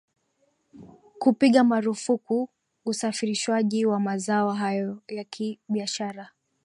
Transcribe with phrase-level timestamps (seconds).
[1.19, 2.49] kupiga marufuku
[2.85, 6.29] usafirishwaji wa mazao hayo yakibiashara